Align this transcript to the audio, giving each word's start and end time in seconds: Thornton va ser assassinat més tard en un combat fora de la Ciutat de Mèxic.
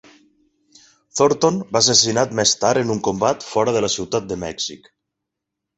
Thornton 1.19 1.59
va 1.77 1.83
ser 1.89 1.93
assassinat 1.97 2.33
més 2.41 2.55
tard 2.65 2.85
en 2.85 2.95
un 2.97 3.03
combat 3.11 3.47
fora 3.53 3.79
de 3.79 3.87
la 3.87 3.95
Ciutat 3.99 4.29
de 4.33 4.43
Mèxic. 4.47 4.93